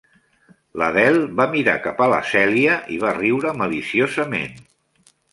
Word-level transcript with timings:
L'Adele 0.81 1.19
va 1.41 1.45
mirar 1.51 1.75
cap 1.83 1.99
a 2.05 2.07
la 2.13 2.21
Cèlia 2.29 2.77
i 2.95 2.97
va 3.03 3.11
riure 3.17 3.53
maliciosament. 3.59 4.57